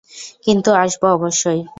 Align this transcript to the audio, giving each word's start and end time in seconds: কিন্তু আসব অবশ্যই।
কিন্তু 0.45 0.69
আসব 0.77 1.01
অবশ্যই। 1.11 1.61